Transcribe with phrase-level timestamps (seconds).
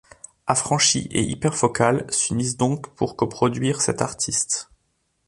[0.47, 4.71] Affranchis et Hyper Focal s'unissent donc pour coproduire cet artiste.